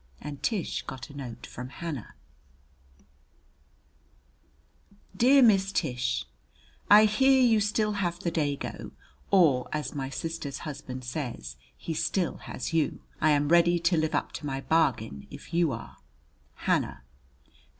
[0.19, 2.15] And Tish got a note from Hannah:
[5.15, 6.25] Dear Miss Tish:
[6.89, 8.93] I here you still have the dago
[9.29, 13.03] or, as my sister's husband says, he still has you.
[13.21, 15.97] I am redy to live up to my bargen if you are.
[16.65, 17.01] HANNAH.